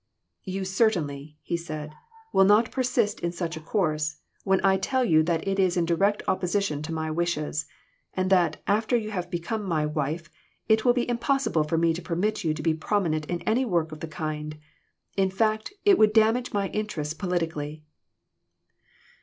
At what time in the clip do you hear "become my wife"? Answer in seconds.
9.29-10.31